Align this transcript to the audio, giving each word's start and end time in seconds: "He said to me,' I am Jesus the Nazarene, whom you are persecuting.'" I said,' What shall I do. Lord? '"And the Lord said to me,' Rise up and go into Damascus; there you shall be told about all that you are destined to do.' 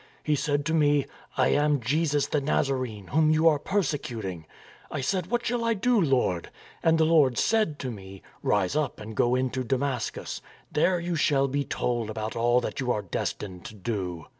"He 0.23 0.33
said 0.35 0.65
to 0.65 0.73
me,' 0.73 1.05
I 1.37 1.49
am 1.49 1.79
Jesus 1.79 2.25
the 2.25 2.41
Nazarene, 2.41 3.09
whom 3.09 3.29
you 3.29 3.47
are 3.47 3.59
persecuting.'" 3.59 4.47
I 4.91 4.99
said,' 4.99 5.27
What 5.27 5.45
shall 5.45 5.63
I 5.63 5.75
do. 5.75 6.01
Lord? 6.01 6.49
'"And 6.83 6.97
the 6.97 7.05
Lord 7.05 7.37
said 7.37 7.77
to 7.81 7.91
me,' 7.91 8.23
Rise 8.51 8.75
up 8.75 8.99
and 8.99 9.13
go 9.15 9.35
into 9.35 9.63
Damascus; 9.63 10.41
there 10.71 10.99
you 10.99 11.15
shall 11.15 11.47
be 11.47 11.63
told 11.63 12.09
about 12.09 12.35
all 12.35 12.59
that 12.61 12.79
you 12.79 12.91
are 12.91 13.03
destined 13.03 13.63
to 13.65 13.75
do.' 13.75 14.25